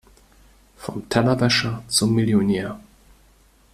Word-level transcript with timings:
Vom 0.77 1.07
Tellerwäscher 1.09 1.83
zum 1.87 2.15
Millionär. 2.15 2.79